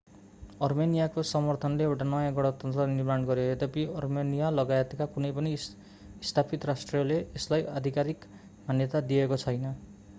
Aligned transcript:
अर्मेनियाको 0.67 1.23
समर्थनले 1.31 1.83
एउटा 1.87 2.05
नयाँ 2.07 2.31
गणतन्त्र 2.37 2.87
निर्माण 2.93 3.27
गरियो 3.27 3.51
यद्यपि 3.51 3.83
अर्मेनियालगायतका 3.99 5.07
कुनै 5.11 5.31
पनि 5.35 5.51
स्थापित 6.29 6.65
राष्ट्रले 6.71 7.19
यसलाई 7.19 7.67
आधिकारिक 7.75 8.25
मान्यता 8.63 9.03
दिएको 9.13 9.39
छैन 9.45 9.69